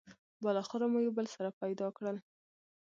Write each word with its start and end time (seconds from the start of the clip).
بالاخره 0.43 0.85
مو 0.91 0.97
یو 1.05 1.15
بل 1.17 1.25
سره 1.35 1.49
پيدا 1.61 1.87
کړل. 1.97 2.17